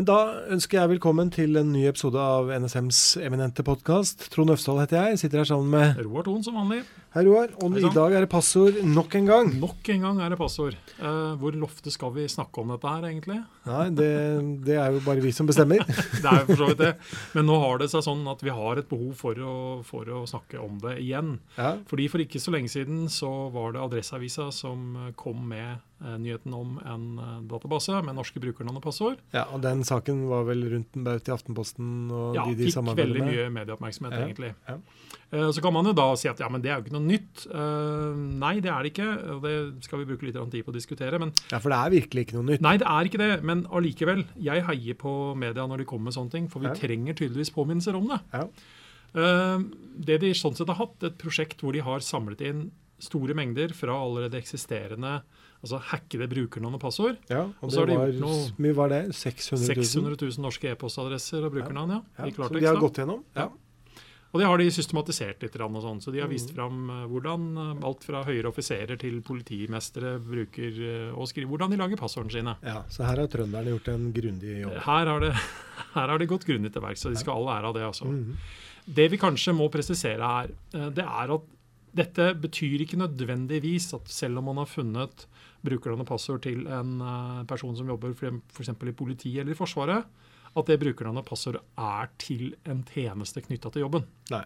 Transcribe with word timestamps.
Men 0.00 0.06
da 0.08 0.46
ønsker 0.48 0.78
jeg 0.78 0.88
velkommen 0.94 1.28
til 1.28 1.60
en 1.60 1.74
ny 1.74 1.82
episode 1.90 2.16
av 2.16 2.48
NSMs 2.48 3.18
eminente 3.20 3.60
podkast. 3.60 4.30
Trond 4.32 4.54
Øfsdal 4.54 4.80
heter 4.80 4.96
jeg. 4.96 5.18
Sitter 5.20 5.42
her 5.42 5.50
sammen 5.50 5.68
med 5.74 6.00
Roar 6.06 6.24
Thon 6.24 6.40
som 6.40 6.56
vanlig. 6.56 6.78
Hei, 7.12 7.24
Roar. 7.26 7.50
Og 7.60 7.74
Hei 7.74 7.82
i 7.84 7.90
dag 7.90 8.12
er 8.14 8.24
det 8.24 8.30
passord 8.30 8.76
nok 8.86 9.16
en 9.18 9.28
gang. 9.28 9.48
Nok 9.60 9.88
en 9.92 10.04
gang 10.06 10.22
er 10.24 10.32
det 10.32 10.38
passord. 10.40 10.76
Uh, 10.96 11.34
hvor 11.42 11.56
ofte 11.66 11.90
skal 11.92 12.14
vi 12.14 12.24
snakke 12.30 12.62
om 12.62 12.70
dette 12.70 12.86
her, 12.86 13.04
egentlig? 13.10 13.40
Nei, 13.66 13.88
det, 13.98 14.08
det 14.64 14.76
er 14.78 14.94
jo 14.94 15.02
bare 15.04 15.20
vi 15.24 15.32
som 15.34 15.48
bestemmer. 15.50 15.82
Det 16.22 16.28
er 16.30 16.44
jo 16.44 16.46
for 16.52 16.60
så 16.60 16.68
vidt 16.70 16.80
det. 16.80 16.90
Men 17.34 17.48
nå 17.48 17.58
har 17.60 17.80
det 17.82 17.90
seg 17.92 18.04
sånn 18.06 18.22
at 18.30 18.40
vi 18.44 18.54
har 18.54 18.78
et 18.78 18.88
behov 18.88 19.12
for 19.18 19.36
å, 19.42 19.54
for 19.84 20.08
å 20.08 20.22
snakke 20.28 20.60
om 20.62 20.78
det 20.84 20.96
igjen. 21.02 21.34
Ja, 21.58 21.74
Fordi 21.90 22.08
For 22.12 22.22
ikke 22.22 22.40
så 22.40 22.54
lenge 22.54 22.70
siden 22.72 23.04
så 23.12 23.30
var 23.52 23.74
det 23.74 23.82
Adresseavisa 23.82 24.48
som 24.54 25.12
kom 25.18 25.42
med 25.50 25.80
eh, 26.04 26.16
nyheten 26.20 26.54
om 26.56 26.78
en 26.84 27.06
eh, 27.18 27.36
database 27.50 28.00
med 28.06 28.16
norske 28.20 28.42
brukernavn 28.42 28.78
og 28.80 28.86
passord. 28.86 29.20
ja 29.34 29.48
og 29.50 29.64
den 29.66 29.82
saken 29.90 30.22
var 30.30 30.44
vel 30.48 30.62
rundt 30.72 30.96
en 30.96 31.04
baut 31.06 31.28
i 31.28 31.32
Aftenposten 31.34 31.88
og 32.14 32.34
Ja, 32.38 32.44
de 32.46 32.54
de 32.56 32.68
fikk 32.70 32.94
veldig 32.96 33.24
mye 33.26 33.46
medieoppmerksomhet, 33.54 34.14
Ja, 34.16 34.26
egentlig. 34.26 34.54
ja. 34.68 34.76
Eh, 35.32 35.50
Så 35.52 35.60
kan 35.62 35.72
man 35.74 35.84
jo 35.86 35.92
da 35.92 36.06
si 36.18 36.28
at 36.30 36.38
ja, 36.40 36.48
men 36.48 36.62
det 36.62 36.70
er 36.70 36.78
jo 36.80 36.84
ikke 36.86 36.96
noe 36.96 37.06
nytt. 37.06 37.44
Eh, 37.50 38.14
Nei, 38.40 38.54
det 38.60 38.70
er 38.70 38.82
det 38.82 38.92
ikke. 38.94 39.08
og 39.34 39.42
Det 39.42 39.84
skal 39.84 39.98
vi 40.00 40.08
bruke 40.12 40.22
litt 40.26 40.38
tid 40.50 40.64
på 40.64 40.72
å 40.72 40.74
diskutere. 40.78 41.18
Men 41.20 41.32
Ja, 41.50 41.58
for 41.58 41.70
det 41.70 41.78
er 41.78 42.00
virkelig 42.00 42.26
ikke 42.26 42.38
noe 42.40 42.48
nytt. 42.54 42.60
Nei, 42.62 42.76
det 42.78 42.86
er 42.86 43.04
ikke 43.10 43.18
det, 43.22 43.42
men 43.44 43.64
allikevel. 43.66 44.24
Jeg 44.40 44.62
heier 44.64 44.94
på 44.94 45.36
media 45.36 45.66
når 45.66 45.78
de 45.78 45.84
kommer 45.84 46.04
med 46.10 46.14
sånne 46.14 46.30
ting, 46.30 46.48
for 46.48 46.60
vi 46.60 46.66
Ja. 46.66 46.74
trenger 46.74 47.14
tydeligvis 47.14 47.50
påminnelser 47.52 47.94
om 47.96 48.08
det. 48.08 48.20
Ja. 48.32 48.46
Eh, 49.14 49.58
det 49.98 50.20
de 50.20 50.30
sånn 50.32 50.54
sett 50.56 50.68
har 50.68 50.76
hatt, 50.76 51.02
et 51.02 51.18
prosjekt 51.18 51.60
hvor 51.62 51.72
de 51.72 51.80
har 51.80 51.98
samlet 52.00 52.40
inn 52.40 52.70
store 53.00 53.34
mengder 53.34 53.72
fra 53.74 53.92
allerede 53.96 54.36
eksisterende 54.38 55.22
altså 55.62 55.80
hackede 55.90 56.26
brukernavn 56.30 56.74
og 56.74 56.80
passord. 56.80 57.16
Ja, 57.28 57.46
Og 57.62 57.70
så 57.72 57.80
har 57.82 57.86
de 57.86 57.96
gjort 57.98 58.20
noe- 58.22 58.52
mye 58.58 58.74
var 58.74 58.88
det? 58.88 59.02
600 59.14 59.74
000? 59.76 59.84
600 59.84 60.16
000 60.20 60.44
norske 60.46 60.70
e-postadresser 60.72 61.44
og 61.44 61.52
brukernavn, 61.52 61.90
ja. 61.90 62.00
Ja, 62.18 62.26
I 62.26 62.32
så 62.32 62.48
de 62.58 62.64
har 62.66 62.76
gått 62.80 62.96
gjennom? 63.02 63.24
Ja. 63.36 63.48
Og 64.32 64.38
det 64.38 64.46
har 64.46 64.58
de 64.62 64.68
systematisert 64.70 65.42
litt. 65.42 65.56
Og 65.58 65.82
sånn, 65.82 65.98
så 66.00 66.12
de 66.14 66.20
har 66.20 66.28
Mm. 66.28 66.34
vist 66.36 66.52
fram 66.54 66.76
eh, 66.88 67.06
hvordan 67.10 67.58
eh, 67.58 67.84
alt 67.86 68.04
fra 68.04 68.22
høyere 68.24 68.46
offiserer 68.46 68.96
til 68.96 69.20
politimestere 69.26 70.20
bruker 70.22 70.70
eh, 70.70 71.12
og 71.18 71.26
skriver 71.26 71.48
hvordan 71.50 71.70
de 71.70 71.76
lager 71.76 71.96
passordene 71.98 72.30
sine. 72.30 72.54
Ja, 72.62 72.84
så 72.88 73.02
her 73.04 73.16
har 73.18 73.26
trønderne 73.26 73.74
gjort 73.74 73.88
en 73.88 74.12
grundig 74.14 74.60
jobb. 74.62 74.76
Her 74.86 75.06
har, 75.10 75.20
det, 75.20 75.32
her 75.96 76.08
har 76.14 76.18
de 76.18 76.26
gått 76.30 76.46
grundig 76.46 76.72
til 76.72 76.80
verks, 76.80 77.04
og 77.06 77.12
de 77.12 77.18
skal 77.18 77.34
all 77.42 77.50
ære 77.58 77.66
av 77.66 77.74
det. 77.74 77.82
altså. 77.82 78.04
Mhm. 78.06 78.36
Det 78.86 79.10
vi 79.10 79.18
kanskje 79.18 79.52
må 79.54 79.66
presisere 79.70 80.22
her, 80.22 80.48
det 80.94 81.04
er 81.04 81.34
at 81.34 81.42
dette 81.94 82.34
betyr 82.40 82.80
ikke 82.86 82.96
nødvendigvis 83.02 83.92
at 83.94 84.06
selv 84.08 84.38
om 84.38 84.44
man 84.44 84.56
har 84.62 84.66
funnet 84.70 85.26
brukernavn 85.66 86.04
og 86.04 86.08
passord 86.08 86.42
til 86.46 86.66
en 86.66 86.96
eh, 87.00 87.42
person 87.50 87.76
som 87.76 87.88
jobber 87.92 88.14
f.eks. 88.14 88.68
i 88.72 88.92
politiet 88.96 89.42
eller 89.44 89.52
i 89.52 89.58
Forsvaret, 89.58 90.04
at 90.56 90.66
det 90.66 90.80
brukernavnet 90.82 91.22
og 91.22 91.28
passordet 91.30 91.60
er 91.78 92.08
til 92.18 92.54
en 92.66 92.80
tjeneste 92.88 93.42
knytta 93.44 93.70
til 93.74 93.84
jobben. 93.86 94.06
Nei. 94.32 94.44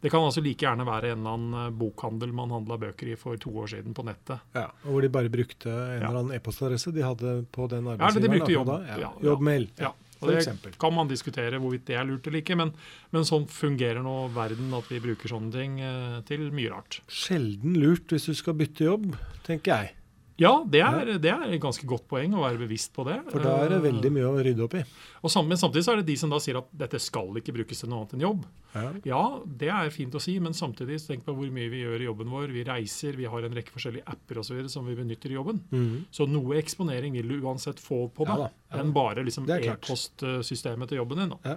Det 0.00 0.08
kan 0.08 0.24
altså 0.24 0.40
like 0.40 0.64
gjerne 0.64 0.84
være 0.88 1.10
en 1.12 1.18
eller 1.20 1.34
annen 1.36 1.56
eh, 1.66 1.72
bokhandel 1.76 2.30
man 2.32 2.52
handla 2.54 2.78
bøker 2.80 3.10
i 3.12 3.16
for 3.20 3.36
to 3.40 3.50
år 3.60 3.68
siden 3.74 3.92
på 3.96 4.04
nettet. 4.08 4.40
Ja, 4.56 4.70
og 4.84 4.94
hvor 4.94 5.02
de 5.04 5.10
bare 5.12 5.28
brukte 5.32 5.68
en 5.68 6.00
Ja. 6.00 6.08
eller 6.08 6.22
annen 6.22 6.36
e-postadresse 6.38 6.92
de 6.96 7.02
hadde 7.04 7.34
på 7.52 7.66
den 7.68 7.84
arbeidsgiveren. 7.84 8.16
Ja, 8.16 8.28
de 8.28 8.32
brukte 8.38 8.54
jobb. 8.54 8.70
da. 8.72 9.00
Ja. 9.02 9.10
Jobbmail. 9.28 9.68
Ja, 9.78 9.92
og 10.22 10.28
Det 10.28 10.38
eksempel. 10.40 10.72
kan 10.80 10.92
man 10.96 11.08
diskutere 11.08 11.60
hvorvidt 11.60 11.84
det 11.88 11.96
er 11.96 12.04
lurt 12.08 12.26
eller 12.26 12.40
ikke, 12.40 12.56
men, 12.56 12.72
men 13.12 13.22
sånn 13.28 13.44
fungerer 13.48 14.02
nå 14.04 14.16
verden 14.32 14.72
at 14.76 14.88
vi 14.88 15.00
bruker 15.04 15.28
sånne 15.32 15.52
ting 15.52 15.78
eh, 15.84 16.20
til 16.28 16.48
mye 16.50 16.72
rart. 16.72 17.00
Sjelden 17.08 17.76
lurt 17.80 18.08
hvis 18.12 18.24
du 18.28 18.34
skal 18.34 18.54
bytte 18.56 18.84
jobb, 18.88 19.16
tenker 19.44 19.72
jeg. 19.84 19.94
Ja, 20.40 20.64
det 20.64 20.80
er, 20.80 21.18
det 21.20 21.28
er 21.30 21.42
et 21.52 21.60
ganske 21.60 21.84
godt 21.86 22.06
poeng 22.08 22.32
å 22.32 22.40
være 22.46 22.56
bevisst 22.62 22.94
på 22.96 23.04
det. 23.04 23.18
For 23.28 23.42
da 23.44 23.58
er 23.60 23.68
det 23.74 23.78
Eh, 23.82 23.84
veldig 23.92 24.10
mye 24.14 24.24
å 24.30 24.38
rydde 24.40 24.64
opp 24.64 24.74
i. 24.78 24.80
Og 25.22 25.30
sam- 25.30 25.46
men 25.46 25.58
samtidig 25.60 25.84
så 25.84 25.92
er 25.92 25.96
det 26.00 26.06
de 26.08 26.16
som 26.16 26.30
da 26.32 26.38
sier 26.40 26.56
at 26.56 26.70
dette 26.72 26.98
skal 26.98 27.28
ikke 27.36 27.52
brukes 27.52 27.80
til 27.82 27.90
noe 27.92 28.00
annet 28.00 28.14
enn 28.16 28.24
jobb. 28.24 28.46
Ja. 28.74 28.92
Ja, 29.04 29.22
det 29.44 29.68
er 29.68 29.90
fint 29.92 30.14
å 30.16 30.20
si, 30.24 30.38
men 30.40 30.52
samtidig 30.56 30.96
så 31.02 31.12
tenk 31.12 31.24
på 31.26 31.34
hvor 31.36 31.50
mye 31.52 31.68
vi 31.68 31.82
gjør 31.84 32.00
i 32.00 32.08
jobben 32.08 32.30
vår. 32.32 32.52
Vi 32.56 32.64
reiser, 32.64 33.12
vi 33.20 33.24
har 33.28 33.44
en 33.44 33.52
rekke 33.52 33.70
forskjellige 33.76 34.06
apper 34.06 34.38
og 34.40 34.44
så 34.48 34.54
videre 34.56 34.70
som 34.72 34.86
vi 34.88 34.94
benytter 34.96 35.28
i 35.30 35.36
jobben. 35.36 35.60
Mhm. 35.70 36.04
Så 36.10 36.26
noe 36.26 36.56
eksponering 36.56 37.12
vil 37.12 37.28
du 37.28 37.40
uansett 37.44 37.76
få 37.78 38.08
på 38.10 38.24
Ja 38.26 38.36
da, 38.36 38.50
ja. 38.72 38.78
enn 38.80 38.92
bare 38.96 39.22
liksom 39.22 39.44
e-postsystemet 39.46 40.88
til 40.88 40.98
jobben 41.04 41.18
din. 41.18 41.28
Da. 41.36 41.38
Ja. 41.44 41.56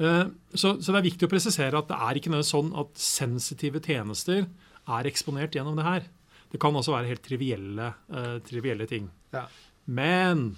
Eh, 0.00 0.24
Så, 0.54 0.80
så 0.80 0.92
det 0.94 0.96
er 1.04 1.10
viktig 1.10 1.28
å 1.28 1.30
presisere 1.30 1.76
at 1.76 1.88
det 1.88 1.96
er 2.00 2.14
ikke 2.18 2.30
noe 2.32 2.42
sånn 2.42 2.72
at 2.78 2.94
sensitive 2.96 3.80
tjenester 3.84 4.46
er 4.88 5.04
eksponert 5.04 5.52
gjennom 5.52 5.76
det 5.76 5.84
her. 5.84 6.02
Det 6.50 6.58
kan 6.60 6.74
også 6.74 6.94
være 6.94 7.10
helt 7.12 7.22
trivielle, 7.24 7.92
uh, 8.10 8.36
trivielle 8.46 8.86
ting. 8.90 9.06
Ja. 9.34 9.44
Men 9.86 10.50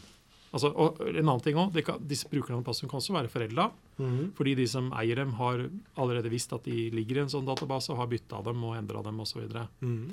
altså, 0.52 0.72
og 0.72 1.00
en 1.04 1.22
annen 1.22 1.44
ting 1.44 1.58
også, 1.60 1.98
disse 2.08 2.30
brukerne 2.30 2.60
av 2.60 2.66
passord 2.66 2.90
kan 2.90 3.00
også 3.02 3.16
være 3.16 3.32
forelda. 3.32 3.70
Mhm. 3.98 4.32
Fordi 4.38 4.56
de 4.58 4.66
som 4.68 4.90
eier 4.98 5.20
dem, 5.20 5.34
har 5.38 5.66
allerede 5.96 6.32
visst 6.32 6.52
at 6.56 6.64
de 6.64 6.90
ligger 6.90 7.20
i 7.20 7.24
en 7.26 7.32
sånn 7.32 7.48
database 7.48 7.92
og 7.92 8.00
har 8.00 8.10
bytta 8.12 8.42
dem 8.48 8.64
og 8.64 8.76
endra 8.76 9.04
dem 9.04 9.20
osv. 9.20 9.44
Mhm. 9.80 10.12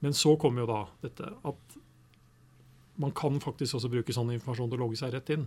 Men 0.00 0.14
så 0.14 0.36
kommer 0.38 0.62
jo 0.62 0.70
da 0.70 0.82
dette 1.02 1.32
at 1.44 1.78
man 2.98 3.14
kan 3.14 3.38
faktisk 3.40 3.78
også 3.78 3.90
bruke 3.90 4.14
sånn 4.14 4.32
informasjon 4.34 4.70
til 4.70 4.78
å 4.78 4.84
logge 4.84 4.98
seg 4.98 5.14
rett 5.14 5.30
inn. 5.34 5.46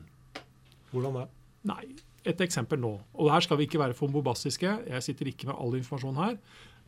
Hvordan 0.91 1.19
det? 1.19 1.27
Nei, 1.67 1.83
et 2.27 2.41
eksempel 2.43 2.79
nå. 2.79 2.93
Og 3.19 3.31
her 3.31 3.43
skal 3.43 3.59
vi 3.59 3.67
ikke 3.67 3.79
være 3.81 3.95
for 3.97 4.11
bombastiske. 4.11 4.71
Jeg 4.87 5.05
sitter 5.05 5.31
ikke 5.31 5.49
med 5.49 5.57
all 5.57 5.75
informasjon 5.79 6.19
her. 6.19 6.37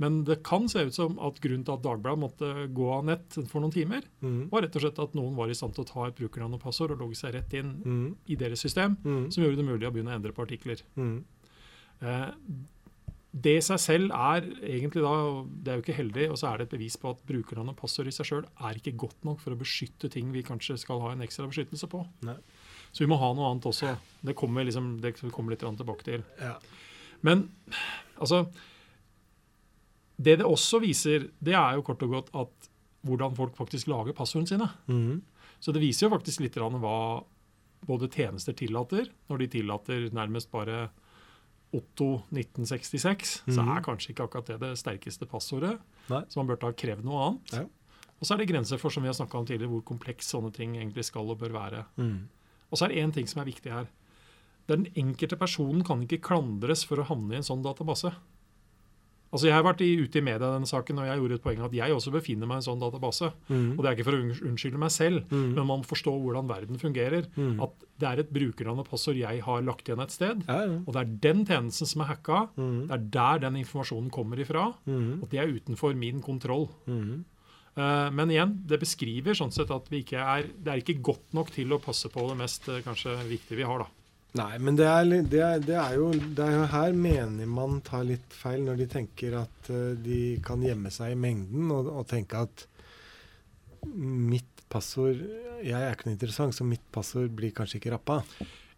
Men 0.01 0.23
det 0.25 0.39
kan 0.45 0.65
se 0.71 0.81
ut 0.87 0.95
som 0.95 1.19
at 1.21 1.37
grunnen 1.43 1.65
til 1.67 1.75
at 1.75 1.83
Dagbladet 1.85 2.21
måtte 2.21 2.51
gå 2.73 2.89
av 2.95 3.05
nett 3.05 3.37
for 3.51 3.61
noen 3.61 3.73
timer, 3.75 4.05
mm. 4.23 4.49
var 4.51 4.65
rett 4.65 4.77
og 4.79 4.85
slett 4.85 5.01
at 5.03 5.17
noen 5.17 5.35
var 5.37 5.51
i 5.51 5.57
stand 5.57 5.75
til 5.75 5.85
å 5.85 5.89
ta 5.89 6.07
et 6.07 6.17
brukernavn 6.17 6.57
og 6.57 6.63
passord 6.63 6.95
og 6.95 7.03
logge 7.03 7.19
seg 7.19 7.35
rett 7.37 7.53
inn 7.59 7.75
mm. 7.83 8.05
i 8.33 8.37
deres 8.39 8.63
system, 8.65 8.97
mm. 9.03 9.25
som 9.33 9.43
gjorde 9.43 9.61
det 9.61 9.67
mulig 9.67 9.89
å 9.89 9.93
begynne 9.93 10.13
å 10.13 10.17
endre 10.17 10.33
på 10.35 10.45
artikler. 10.45 10.81
Mhm. 10.99 11.17
Eh, 12.03 12.29
Det 13.33 13.55
i 13.57 13.61
seg 13.65 13.79
selv 13.81 14.11
er 14.13 14.45
egentlig 14.61 15.01
da, 15.01 15.13
det 15.41 15.71
er 15.71 15.77
jo 15.79 15.81
ikke 15.81 15.95
heldig, 15.97 16.25
og 16.29 16.35
så 16.37 16.51
er 16.51 16.59
det 16.59 16.67
et 16.67 16.75
bevis 16.75 16.97
på 17.01 17.09
at 17.15 17.23
brukernavn 17.25 17.71
og 17.71 17.79
passord 17.79 18.05
i 18.05 18.13
seg 18.13 18.27
sjøl 18.29 18.43
er 18.61 18.77
ikke 18.77 18.93
godt 18.93 19.25
nok 19.25 19.39
for 19.41 19.55
å 19.55 19.57
beskytte 19.57 20.05
ting 20.13 20.29
vi 20.29 20.43
kanskje 20.45 20.75
skal 20.77 21.01
ha 21.01 21.15
en 21.15 21.23
ekstra 21.25 21.47
beskyttelse 21.49 21.89
på. 21.89 22.03
Nei. 22.27 22.35
Så 22.93 23.01
vi 23.01 23.09
må 23.09 23.17
ha 23.17 23.31
noe 23.33 23.49
annet 23.49 23.65
også. 23.65 23.95
Det 24.21 24.35
kommer, 24.37 24.67
liksom, 24.67 24.99
det 25.01 25.15
kommer 25.33 25.55
litt 25.55 25.65
tilbake 25.65 26.05
til. 26.05 26.21
Ja. 26.37 26.59
Men 27.25 27.47
altså 28.21 28.43
Det 30.21 30.37
det 30.39 30.45
også 30.45 30.79
viser, 30.83 31.29
det 31.43 31.53
er 31.57 31.75
jo 31.75 31.81
kort 31.81 32.03
og 32.03 32.09
godt 32.09 32.29
at 32.35 32.69
hvordan 33.03 33.35
folk 33.35 33.55
faktisk 33.57 33.87
lager 33.87 34.13
passordene 34.13 34.47
sine. 34.47 34.69
Mm. 34.87 35.21
Så 35.59 35.73
det 35.73 35.81
viser 35.81 36.07
jo 36.07 36.13
faktisk 36.15 36.39
litt 36.43 36.55
hva 36.55 37.23
både 37.87 38.07
tjenester 38.11 38.53
tillater. 38.55 39.09
Når 39.29 39.37
de 39.39 39.47
tillater 39.47 40.09
nærmest 40.15 40.51
bare 40.51 40.89
Otto 41.73 42.21
1966, 42.31 43.41
så 43.49 43.63
Mhm. 43.63 43.77
er 43.77 43.81
kanskje 43.81 44.09
ikke 44.13 44.23
akkurat 44.29 44.45
det 44.45 44.59
det 44.59 44.77
sterkeste 44.77 45.25
passordet. 45.25 45.79
Nei. 46.09 46.21
Så 46.29 46.37
man 46.37 46.47
burde 46.47 46.61
ha 46.67 46.71
krevd 46.71 47.03
noe 47.03 47.19
annet. 47.29 47.51
Ja. 47.53 47.63
Og 48.21 48.27
så 48.27 48.35
er 48.35 48.37
det 48.37 48.49
grenser 48.49 48.77
for 48.79 48.89
som 48.91 49.03
vi 49.03 49.09
har 49.09 49.15
om 49.39 49.45
tidligere, 49.45 49.69
hvor 49.69 49.83
kompleks 49.83 50.31
sånne 50.31 50.53
ting 50.53 50.75
egentlig 50.77 51.03
skal 51.05 51.29
og 51.29 51.39
bør 51.39 51.51
være. 51.51 51.85
Mm. 51.97 52.27
Og 52.71 52.77
så 52.77 52.85
er 52.85 52.89
det 52.89 52.97
én 53.03 53.13
ting 53.13 53.27
som 53.27 53.41
er 53.41 53.51
viktig 53.51 53.71
her. 53.71 53.87
Den 54.67 54.85
enkelte 54.95 55.35
personen 55.35 55.83
kan 55.83 55.99
ikke 56.05 56.21
klandres 56.21 56.85
for 56.85 56.97
å 56.97 57.05
havne 57.05 57.33
i 57.33 57.35
en 57.37 57.43
sånn 57.43 57.63
database. 57.63 58.13
Altså 59.33 59.47
Jeg 59.49 59.55
har 59.57 59.63
vært 59.65 59.81
ute 59.81 60.19
i 60.19 60.21
media 60.21 60.51
denne 60.53 60.69
saken, 60.69 60.99
og 61.01 61.07
jeg 61.09 61.17
gjorde 61.17 61.33
et 61.39 61.43
poeng 61.43 61.63
at 61.65 61.73
jeg 61.73 61.89
også 61.95 62.11
befinner 62.13 62.45
meg 62.45 62.59
i 62.59 62.61
en 62.61 62.67
sånn 62.67 62.79
database. 62.83 63.31
Mm. 63.49 63.71
Og 63.73 63.79
det 63.81 63.89
er 63.89 63.95
ikke 63.97 64.05
for 64.05 64.13
å 64.19 64.21
unnskylde 64.51 64.77
meg 64.83 64.91
selv, 64.93 65.23
mm. 65.31 65.47
men 65.55 65.65
man 65.65 65.81
må 65.81 65.87
forstå 65.89 66.13
hvordan 66.21 66.47
verden 66.51 66.77
fungerer. 66.77 67.25
Mm. 67.35 67.55
At 67.65 67.73
det 67.99 68.07
er 68.11 68.21
et 68.21 68.29
brukernavn 68.35 68.83
og 68.83 68.87
passord 68.91 69.17
jeg 69.17 69.41
har 69.41 69.61
lagt 69.65 69.89
igjen 69.89 70.03
et 70.05 70.13
sted, 70.13 70.43
Ja, 70.47 70.59
ja. 70.69 70.77
og 70.85 70.93
det 70.93 71.01
er 71.01 71.11
den 71.25 71.45
tjenesten 71.49 71.89
som 71.89 72.01
er 72.05 72.11
hacka. 72.13 72.43
Mhm. 72.55 72.87
Det 72.87 72.93
er 72.99 73.05
der 73.17 73.39
den 73.49 73.55
informasjonen 73.65 74.11
kommer 74.13 74.37
ifra, 74.37 74.69
Mhm. 74.85 75.23
og 75.23 75.29
det 75.33 75.39
er 75.39 75.47
utenfor 75.57 75.95
min 75.97 76.21
kontroll. 76.21 76.69
Eh, 77.75 78.09
Men 78.11 78.29
igjen, 78.29 78.53
det 78.67 78.79
beskriver 78.79 79.33
sånn 79.33 79.51
sett 79.51 79.71
at 79.73 79.87
vi 79.89 80.03
ikke 80.03 80.19
er, 80.21 80.43
det 80.61 80.67
er 80.71 80.77
ikke 80.83 81.01
godt 81.01 81.33
nok 81.33 81.49
til 81.49 81.69
å 81.73 81.81
passe 81.81 82.07
på 82.13 82.27
det 82.29 82.37
mest 82.37 82.67
eh, 82.69 82.81
kanskje 82.85 83.15
viktige 83.27 83.57
vi 83.57 83.63
har. 83.63 83.79
da. 83.79 83.87
Nei, 84.33 84.53
men 84.57 84.77
det 84.77 84.85
er, 84.89 85.03
det, 85.29 85.41
er, 85.45 85.59
det, 85.61 85.75
er 85.77 85.97
jo, 85.99 86.07
det 86.09 86.41
er 86.41 86.55
jo 86.55 86.69
her 86.71 86.95
mener 86.97 87.49
man 87.49 87.77
tar 87.85 88.05
litt 88.07 88.33
feil, 88.33 88.63
når 88.65 88.79
de 88.81 88.87
tenker 88.89 89.35
at 89.43 89.69
eh, 89.69 89.91
de 90.01 90.21
kan 90.45 90.63
gjemme 90.65 90.89
seg 90.93 91.13
i 91.13 91.19
mengden, 91.19 91.69
og, 91.69 91.91
og 91.91 92.07
tenke 92.09 92.41
at 92.41 92.65
mitt 93.93 94.49
passord 94.71 95.19
Jeg 95.61 95.77
er 95.77 95.93
ikke 95.93 96.07
noe 96.07 96.15
interessant, 96.15 96.55
så 96.55 96.65
mitt 96.65 96.83
passord 96.95 97.29
blir 97.35 97.53
kanskje 97.53 97.77
ikke 97.77 97.93
rappa. 97.93 98.23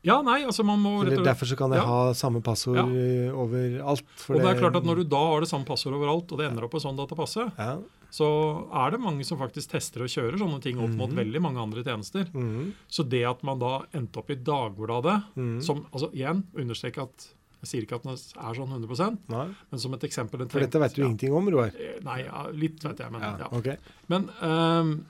Ja, 0.05 0.19
nei, 0.21 0.43
altså 0.45 0.63
man 0.63 0.79
må 0.83 0.99
rett 1.03 1.17
og 1.17 1.25
derfor 1.25 1.49
så 1.49 1.57
kan 1.57 1.71
jeg 1.73 1.81
ja. 1.81 1.85
ha 1.89 2.13
samme 2.13 2.41
passord 2.45 2.77
Ja. 2.77 2.85
overalt. 3.33 4.05
Og 4.29 4.39
det 4.39 4.45
er 4.51 4.59
klart 4.61 4.75
at 4.79 4.85
Når 4.85 5.01
du 5.01 5.03
da 5.09 5.21
har 5.33 5.41
det 5.41 5.49
samme 5.49 5.65
passord 5.65 5.93
overalt, 5.97 6.31
og 6.31 6.37
det 6.41 6.49
ender 6.51 6.65
opp 6.67 6.71
på 6.77 6.81
sånn 6.83 6.97
datapasse, 6.99 7.47
ja. 7.57 7.77
så 8.15 8.27
er 8.71 8.91
det 8.91 8.99
mange 9.01 9.25
som 9.25 9.37
faktisk 9.41 9.71
tester 9.73 10.03
og 10.05 10.11
kjører 10.13 10.37
sånne 10.39 10.61
ting 10.61 10.77
opp 10.79 10.93
mot 10.95 11.09
Mhm. 11.09 11.17
veldig 11.19 11.41
mange 11.41 11.59
andre 11.59 11.83
tjenester. 11.83 12.25
Mhm. 12.31 12.73
Så 12.87 13.03
det 13.09 13.23
at 13.27 13.43
man 13.43 13.59
da 13.59 13.79
endte 13.93 14.17
opp 14.21 14.29
i 14.29 14.35
Dagbladet, 14.35 15.23
Mhm. 15.35 15.61
som 15.63 15.85
altså 15.91 16.11
igjen 16.13 16.43
understreker 16.55 17.03
at 17.03 17.27
jeg 17.63 17.67
sier 17.67 17.81
ikke 17.87 17.95
at 17.95 18.03
den 18.03 18.11
er 18.13 18.53
sånn 18.53 18.69
100 18.69 19.17
Nei, 19.27 19.47
men 19.71 19.79
som 19.79 19.91
et 19.95 20.01
eksempel 20.01 20.47
For 20.49 20.59
dette 20.59 20.79
vet 20.79 20.93
du 20.93 21.01
ja. 21.01 21.07
ingenting 21.07 21.33
om, 21.33 21.49
Roar. 21.49 21.71
Eh, 21.73 21.99
Nei, 22.03 22.21
litt 22.53 22.79
vet 22.83 22.97
jeg, 22.99 23.11
men 23.11 23.21
Ja, 23.21 23.37
ja. 23.39 23.47
ok. 23.51 23.77
Men 24.07 24.29
um, 24.41 25.05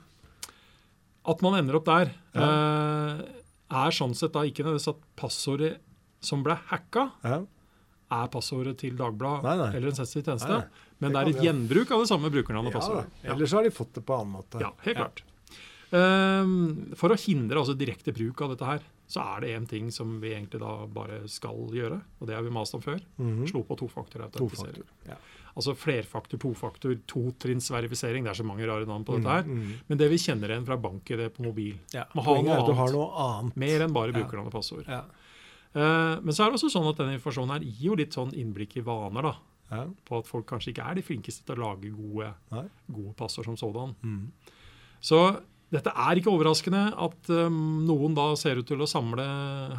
at 1.28 1.42
man 1.42 1.56
ender 1.56 1.76
opp 1.76 1.86
der, 1.86 2.12
eh, 2.34 3.22
er 3.76 3.92
sånn 3.98 4.16
sett 4.16 4.34
da 4.36 4.44
ikke 4.48 4.64
nødvendigvis 4.66 4.88
at 4.94 5.04
passordet 5.20 5.78
som 6.22 6.44
ble 6.46 6.56
hacka, 6.70 7.12
Ja. 7.24 7.42
er 8.12 8.28
passordet 8.34 8.78
til 8.78 8.96
Dagbladet 8.98 9.76
eller 9.76 9.88
en 9.92 9.96
sensitiv 9.98 10.24
tjeneste. 10.30 10.48
Nei, 10.50 10.60
nei. 10.60 10.68
Men 11.02 11.12
Det 11.12 11.26
det 11.26 11.36
er 11.36 11.40
et 11.40 11.46
gjenbruk 11.46 11.92
av 11.92 12.00
det 12.00 12.08
samme 12.10 12.30
brukernavnet 12.32 12.68
og 12.70 12.74
Ja, 12.74 12.80
passordet. 12.80 13.06
da. 13.24 13.34
Ellers 13.34 13.52
har 13.52 13.64
de 13.64 13.70
fått 13.72 13.94
det 13.94 14.06
på 14.06 14.14
annen 14.20 14.34
måte. 14.38 14.60
Ja, 14.62 14.72
helt 14.86 14.98
klart. 14.98 15.22
Ehm, 15.94 16.96
for 16.98 17.14
å 17.14 17.20
hindre 17.20 17.62
altså 17.62 17.76
direkte 17.78 18.14
bruk 18.16 18.42
av 18.42 18.54
dette 18.56 18.66
her, 18.66 18.86
så 19.08 19.22
er 19.36 19.42
det 19.42 19.54
én 19.54 19.68
ting 19.70 19.92
som 19.94 20.20
vi 20.22 20.32
egentlig 20.34 20.60
da 20.64 20.86
bare 20.90 21.28
skal 21.30 21.68
gjøre, 21.74 22.00
og 22.20 22.28
det 22.28 22.36
har 22.36 22.44
vi 22.44 22.54
mast 22.54 22.74
om 22.74 22.82
før. 22.82 23.00
Mhm. 23.22 23.46
Slå 23.52 23.64
på 23.68 23.78
tofaktorautentisering. 23.78 24.82
To 24.82 25.10
Ja. 25.12 25.18
Altså 25.56 25.72
flerfaktor, 25.74 26.38
tofaktor, 26.38 26.98
totrinnsverifisering. 27.08 28.26
Det 28.26 28.32
er 28.32 28.44
så 28.44 28.44
mange 28.44 28.68
rare 28.68 28.86
navn 28.86 29.06
på 29.06 29.16
dette 29.16 29.30
her. 29.30 29.44
Mm, 29.44 29.62
-hmm. 29.62 29.76
Men 29.88 29.98
det 29.98 30.10
vi 30.10 30.18
kjenner 30.18 30.50
igjen 30.50 30.66
fra 30.66 30.76
bank-ID 30.76 31.30
på 31.34 31.44
mobil. 31.44 31.78
Ja. 31.94 32.04
Må 32.14 32.24
ha 32.24 32.34
noe 32.34 32.44
du 32.44 32.50
annet. 32.52 32.76
har 32.76 32.92
noe 32.92 33.40
annet. 33.40 33.56
Mer 33.56 33.82
enn 33.82 33.94
bare 33.94 34.12
brukernavn 34.12 34.48
og 34.48 34.52
passord. 34.52 34.86
Ja. 34.86 35.06
Uh, 35.74 36.20
men 36.22 36.34
så 36.34 36.44
er 36.44 36.52
det 36.52 36.60
også 36.60 36.70
sånn 36.72 36.90
at 36.90 36.98
denne 36.98 37.18
informasjonen 37.18 37.52
her 37.52 37.60
gir 37.60 37.86
jo 37.86 37.96
litt 37.96 38.12
sånn 38.14 38.34
innblikk 38.34 38.76
i 38.78 38.82
vaner. 38.82 39.22
da, 39.22 39.36
Ja. 39.72 39.88
På 40.06 40.20
at 40.20 40.28
folk 40.28 40.46
kanskje 40.46 40.74
ikke 40.74 40.92
er 40.92 40.96
de 40.96 41.02
flinkeste 41.02 41.46
til 41.46 41.56
å 41.56 41.60
lage 41.60 41.90
gode, 41.90 42.34
gode 42.92 43.14
passord 43.16 43.46
som 43.46 43.56
sådan. 43.56 43.96
Mm. 44.04 44.32
Så 45.02 45.42
dette 45.74 45.90
er 45.90 46.20
ikke 46.20 46.30
overraskende 46.32 46.82
at 47.02 47.30
um, 47.34 47.86
noen 47.88 48.14
da 48.16 48.28
ser 48.38 48.60
ut 48.62 48.68
til 48.70 48.78
å 48.84 48.88
samle 48.88 49.24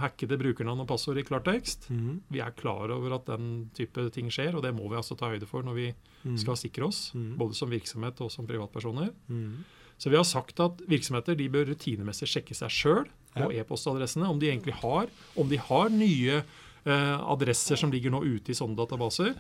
hackede 0.01 0.37
brukernavn 0.41 0.83
og 0.83 0.89
passord 0.91 1.19
i 1.21 1.25
klartekst. 1.25 1.87
Mm. 1.95 2.21
Vi 2.35 2.41
er 2.43 2.51
klar 2.59 2.91
over 2.91 3.15
at 3.17 3.27
den 3.31 3.71
type 3.77 4.09
ting 4.13 4.29
skjer, 4.35 4.57
og 4.59 4.63
det 4.67 4.75
må 4.75 4.89
vi 4.91 4.99
altså 4.99 5.17
ta 5.17 5.31
høyde 5.33 5.47
for 5.49 5.63
når 5.63 5.75
vi 5.75 5.89
Mm. 6.27 6.37
skal 6.39 6.57
sikre 6.57 6.87
oss, 6.89 7.13
Mm. 7.15 7.37
både 7.39 7.55
som 7.55 7.71
virksomhet 7.71 8.21
og 8.21 8.33
som 8.33 8.47
privatpersoner. 8.49 9.13
Mm. 9.31 9.63
Så 9.97 10.11
vi 10.11 10.17
har 10.17 10.25
sagt 10.25 10.59
at 10.59 10.79
virksomheter 10.89 11.37
de 11.37 11.49
bør 11.49 11.69
rutinemessig 11.71 12.27
sjekke 12.27 12.53
seg 12.57 12.69
sjøl 12.69 13.07
og 13.37 13.53
Ja. 13.55 13.63
e-postadressene, 13.63 14.27
om 14.29 14.39
de 14.41 14.49
egentlig 14.51 14.75
har, 14.75 15.07
om 15.37 15.49
de 15.49 15.57
har 15.57 15.89
nye 15.89 16.43
eh, 16.85 17.19
adresser 17.31 17.77
som 17.77 17.91
ligger 17.91 18.11
nå 18.11 18.23
ute 18.25 18.51
i 18.51 18.55
sånne 18.55 18.77
databaser. 18.77 19.37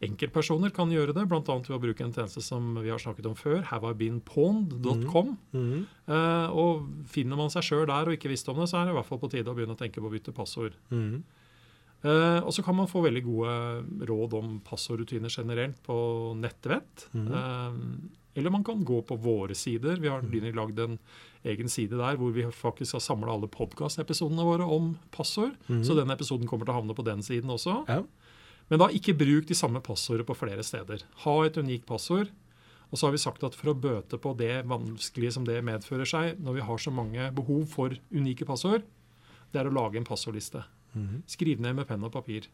Enkeltpersoner 0.00 0.72
kan 0.72 0.92
gjøre 0.92 1.12
det, 1.12 1.26
bl.a. 1.28 1.42
ved 1.44 1.74
å 1.76 1.80
bruke 1.82 2.04
en 2.06 2.14
tjeneste 2.14 2.40
som 2.44 2.72
vi 2.80 2.88
har 2.88 3.00
snakket 3.02 3.26
om 3.28 3.34
før, 3.36 3.58
haveibeenpawned.com. 3.68 5.34
Mm. 5.52 5.82
Eh, 6.08 6.54
og 6.56 6.86
finner 7.12 7.36
man 7.40 7.52
seg 7.52 7.66
sjøl 7.66 7.84
der 7.90 8.08
og 8.08 8.16
ikke 8.16 8.30
visste 8.32 8.54
om 8.54 8.62
det, 8.62 8.70
så 8.70 8.80
er 8.80 8.88
det 8.88 8.94
i 8.94 8.96
hvert 8.96 9.10
fall 9.10 9.20
på 9.20 9.28
tide 9.32 9.52
å 9.52 9.56
begynne 9.58 9.76
å 9.76 9.80
tenke 9.80 10.00
på 10.00 10.08
å 10.08 10.14
bytte 10.14 10.36
passord. 10.36 10.78
Mm. 10.88 11.20
Uh, 12.00 12.40
og 12.48 12.54
så 12.56 12.64
kan 12.64 12.72
man 12.78 12.88
få 12.88 13.02
veldig 13.04 13.20
gode 13.26 13.54
råd 14.08 14.38
om 14.38 14.54
passordrutiner 14.64 15.28
generelt 15.28 15.76
på 15.84 15.96
nettvett. 16.38 17.10
Eh, 17.12 17.76
eller 18.40 18.54
man 18.54 18.64
kan 18.64 18.80
gå 18.86 19.02
på 19.04 19.18
våre 19.20 19.54
sider. 19.58 20.00
Vi 20.00 20.08
har 20.08 20.24
nylig 20.24 20.54
lagd 20.56 20.80
en 20.80 20.96
egen 21.44 21.68
side 21.68 21.98
der 21.98 22.16
hvor 22.16 22.32
vi 22.32 22.46
faktisk 22.54 22.96
har 22.96 23.04
samla 23.04 23.34
alle 23.34 23.50
podkastepisodene 23.52 24.46
våre 24.46 24.64
om 24.64 24.94
passord. 25.12 25.56
Mm. 25.68 25.82
Så 25.84 25.98
denne 25.98 26.16
episoden 26.16 26.48
kommer 26.48 26.64
til 26.64 26.72
å 26.72 26.80
havne 26.80 26.96
på 26.96 27.04
den 27.04 27.24
siden 27.26 27.52
også. 27.52 27.82
Ja. 27.90 28.04
Men 28.70 28.78
da 28.82 28.86
ikke 28.94 29.16
bruk 29.18 29.48
de 29.48 29.56
samme 29.58 29.82
passordene 29.82 30.26
på 30.28 30.36
flere 30.38 30.62
steder. 30.66 31.02
Ha 31.24 31.34
et 31.46 31.58
unikt 31.58 31.88
passord. 31.88 32.30
Og 32.90 32.98
så 32.98 33.06
har 33.06 33.14
vi 33.14 33.22
sagt 33.22 33.44
at 33.46 33.54
for 33.54 33.70
å 33.70 33.78
bøte 33.78 34.18
på 34.18 34.32
det 34.38 34.64
vanskelige 34.70 35.36
som 35.36 35.44
det 35.46 35.60
medfører 35.66 36.08
seg, 36.08 36.40
når 36.42 36.58
vi 36.58 36.64
har 36.66 36.82
så 36.82 36.90
mange 36.94 37.28
behov 37.34 37.68
for 37.70 37.94
unike 38.10 38.46
passord, 38.48 38.82
det 39.50 39.60
er 39.60 39.70
å 39.70 39.74
lage 39.74 39.98
en 39.98 40.06
passordliste. 40.06 40.64
Mhm. 40.94 41.22
Skriv 41.30 41.62
ned 41.62 41.76
med 41.78 41.86
penn 41.86 42.02
og 42.06 42.12
papir. 42.14 42.48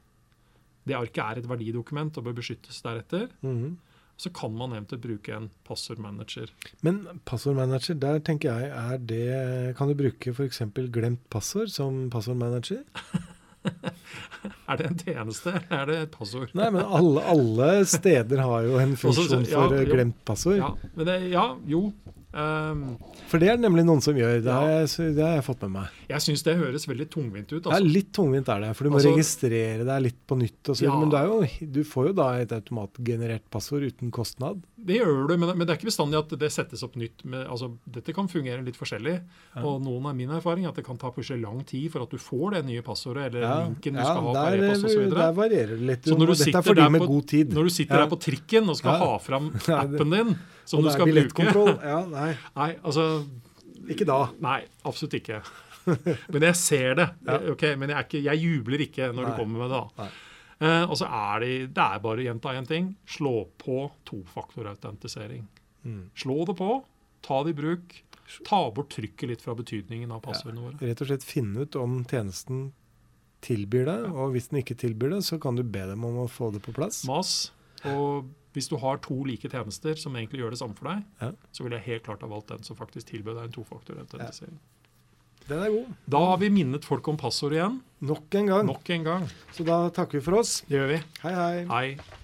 Det 0.87 0.95
arket 0.95 1.23
er 1.25 1.39
et 1.41 1.49
verdidokument 1.49 2.17
og 2.19 2.25
bør 2.25 2.37
beskyttes 2.41 2.83
deretter. 2.85 3.31
Mhm. 3.43 3.77
Så 4.17 4.33
kan 4.33 4.55
man 4.57 4.73
eventuelt 4.73 5.03
bruke 5.03 5.29
en 5.37 5.51
passordmanager. 5.65 6.49
Men 6.83 7.21
passordmanager, 7.27 7.99
der 8.01 8.19
tenker 8.21 8.49
jeg, 8.49 8.71
er 8.73 8.97
det 8.99 9.77
Kan 9.77 9.89
du 9.89 9.95
bruke 9.95 10.33
f.eks. 10.33 10.63
glemt 10.91 11.29
passord 11.29 11.69
som 11.69 12.09
passordmanager? 12.09 12.85
Er 14.71 14.79
det 14.79 14.87
en 14.91 14.99
tjeneste, 14.99 15.53
eller 15.71 15.81
er 15.81 15.87
det 15.91 15.97
et 16.05 16.11
passord? 16.15 16.51
Nei, 16.55 16.69
men 16.75 16.85
alle, 16.85 17.23
alle 17.33 17.71
steder 17.91 18.43
har 18.45 18.67
jo 18.67 18.77
en 18.83 18.93
funksjon 19.01 19.47
ja, 19.47 19.63
for 19.65 19.75
eh, 19.75 19.85
jo. 19.87 19.95
glemt 19.95 20.21
passord. 20.29 20.59
Ja, 20.61 20.69
men 20.95 21.09
det, 21.09 21.17
ja 21.33 21.47
jo. 21.67 21.81
Um, 22.37 22.83
For 23.31 23.41
det 23.41 23.49
er 23.49 23.57
det 23.57 23.65
nemlig 23.65 23.87
noen 23.89 24.03
som 24.05 24.15
gjør. 24.19 24.43
Det 24.45 24.51
Ja. 24.53 24.59
har 24.61 24.73
jeg, 24.85 25.15
det 25.17 25.25
har 25.25 25.37
jeg 25.39 25.45
fått 25.47 25.63
med 25.65 25.73
meg. 25.79 25.95
jeg 26.11 26.21
syns 26.27 26.43
det 26.45 26.57
høres 26.61 26.85
veldig 26.87 27.07
tungvint 27.15 27.49
ut. 27.55 27.63
Det 27.65 27.71
er 27.71 27.79
Altså. 27.79 27.93
litt 27.97 28.11
tungvint 28.13 28.51
er 28.53 28.61
det, 28.67 28.73
for 28.77 28.85
du 28.85 28.91
må 28.93 28.99
Altså- 29.01 29.15
registrere 29.15 29.87
deg 29.89 30.03
litt 30.05 30.21
på 30.29 30.37
nytt. 30.39 30.61
Og 30.69 30.77
så. 30.77 30.91
Men 31.01 31.11
det 31.15 31.23
jo, 31.27 31.39
du 31.73 31.81
får 31.85 32.07
jo 32.11 32.13
da 32.21 32.29
et 32.43 32.53
automatgenerert 32.53 33.47
passord 33.51 33.83
uten 33.89 34.11
kostnad. 34.13 34.61
Det 34.87 34.97
gjør 35.01 35.25
du, 35.27 35.33
men, 35.35 35.51
men 35.59 35.65
det 35.67 35.73
er 35.73 35.79
ikke 35.81 35.89
bestandig 35.89 36.19
at 36.21 36.33
det 36.39 36.49
settes 36.55 36.85
opp 36.87 36.95
nytt. 37.01 37.25
Med, 37.27 37.43
altså, 37.51 37.73
dette 37.91 38.15
kan 38.15 38.29
fungere 38.31 38.63
litt 38.63 38.79
forskjellig. 38.79 39.15
Ja. 39.57 39.63
Og 39.67 39.81
noen 39.83 40.07
av 40.11 40.15
min 40.19 40.31
erfaring 40.37 40.67
er 40.67 40.71
at 40.71 40.79
det 40.79 40.85
kan 40.87 41.01
ta 41.01 41.11
plutselig 41.15 41.43
lang 41.43 41.65
tid 41.67 41.89
for 41.95 42.05
at 42.07 42.13
du 42.15 42.21
får 42.23 42.55
det 42.55 42.63
nye 42.69 42.85
passordet 42.87 43.29
eller 43.31 43.47
Ja, 43.47 43.57
linken 43.65 43.99
du 43.99 44.01
ja, 44.01 44.07
skal 44.07 44.23
ha 44.23 44.29
på 44.29 44.37
der, 44.37 44.59
e-post 44.69 44.87
osv. 44.91 45.07
der 45.17 45.35
varierer 45.41 45.75
det 45.75 45.89
litt. 45.91 46.07
Så 46.07 46.19
når 46.21 46.31
du 46.31 46.35
Dette 46.37 46.55
er 46.61 46.69
for 46.69 46.79
de 46.79 46.85
der 46.85 46.95
med 46.95 47.07
god 47.11 47.27
tid. 47.35 47.57
Når 47.59 47.69
du 47.71 47.75
sitter 47.81 48.03
der 48.05 48.13
på 48.15 48.21
trikken 48.29 48.71
og 48.71 48.79
skal 48.79 49.03
ha 49.03 49.11
fram 49.27 49.51
appen 49.81 50.15
din, 50.17 50.35
som 50.67 50.79
og 50.81 50.87
du 50.87 50.93
er 50.93 50.97
skal 51.01 51.13
bruke. 51.13 51.51
Ja, 51.93 52.01
nei, 52.11 52.31
Nei, 52.57 52.71
altså 52.87 53.09
ikke 53.91 54.07
da. 54.09 54.21
Nei, 54.43 54.61
absolutt 54.87 55.19
ikke. 55.21 55.43
Men 55.87 56.47
jeg 56.49 56.59
ser 56.59 56.97
det. 56.99 57.09
Ja. 57.27 57.41
Okay, 57.53 57.75
Men 57.79 57.91
jeg, 57.91 57.99
er 57.99 58.07
ikke, 58.09 58.23
jeg 58.27 58.43
jubler 58.43 58.87
ikke 58.87 59.11
når 59.13 59.23
Nei. 59.23 59.27
du 59.31 59.41
kommer 59.43 59.67
med 59.67 59.75
det. 59.75 59.83
Da. 59.99 60.07
Eh, 60.07 60.23
og 60.61 60.95
så 60.97 61.05
er 61.07 61.41
det, 61.45 61.51
det 61.77 61.83
er 61.85 61.99
bare 62.05 62.23
å 62.23 62.27
gjenta 62.27 62.55
én 62.57 62.67
ting. 62.69 62.95
Slå 63.07 63.45
på 63.61 63.91
tofaktorautentisering. 64.09 65.47
Mm. 65.85 66.11
Slå 66.17 66.45
det 66.49 66.57
på, 66.59 66.71
ta 67.27 67.43
det 67.45 67.53
i 67.55 67.59
bruk. 67.61 67.99
Ta 68.49 68.71
bort 68.75 68.91
trykket 68.91 69.29
litt 69.31 69.43
fra 69.45 69.55
betydningen 69.55 70.11
av 70.11 70.23
passordene 70.25 70.65
våre. 70.65 70.81
Rett 70.89 71.03
og 71.05 71.11
slett 71.13 71.27
finne 71.27 71.63
ut 71.67 71.77
om 71.79 72.01
tjenesten 72.11 72.73
tilbyr 73.47 73.85
det, 73.87 73.99
og 74.11 74.33
hvis 74.35 74.49
den 74.51 74.63
ikke 74.63 74.75
tilbyr 74.81 75.13
det, 75.15 75.21
så 75.29 75.39
kan 75.39 75.55
du 75.59 75.63
be 75.63 75.85
dem 75.87 76.03
om 76.09 76.17
å 76.25 76.27
få 76.31 76.49
det 76.55 76.63
på 76.65 76.75
plass. 76.75 77.05
Mas. 77.07 77.53
Og 77.87 78.27
hvis 78.57 78.71
du 78.73 78.79
har 78.81 78.99
to 79.05 79.21
like 79.29 79.47
tjenester 79.53 79.95
som 80.01 80.17
egentlig 80.17 80.41
gjør 80.43 80.57
det 80.57 80.59
samme 80.63 80.75
for 80.75 80.89
deg, 80.91 81.05
Ja. 81.21 81.31
så 81.53 81.63
ville 81.63 81.77
jeg 81.79 81.87
helt 81.87 82.05
klart 82.09 82.25
ha 82.25 82.31
valgt 82.33 82.49
den 82.49 82.65
som 82.65 82.75
faktisk 82.81 83.13
tilbød 83.13 83.37
deg 83.37 83.45
en 83.45 83.53
tofaktorautentisering. 83.61 84.59
Den 85.47 85.63
er 85.63 85.71
god. 85.71 85.91
Da 86.11 86.21
har 86.33 86.39
vi 86.43 86.49
minnet 86.51 86.87
folk 86.87 87.07
om 87.09 87.19
passord 87.21 87.55
igjen. 87.55 87.79
Nok 88.07 88.35
en 88.35 88.49
gang. 88.51 88.67
Nok 88.67 88.89
en 88.91 89.05
gang. 89.07 89.27
Så 89.55 89.67
da 89.67 89.85
takker 89.95 90.19
vi 90.19 90.25
for 90.27 90.41
oss. 90.41 90.59
Det 90.67 90.75
gjør 90.75 90.89
vi. 90.91 91.01
Hei, 91.23 91.35
hei. 91.37 91.67
Hei. 91.71 92.17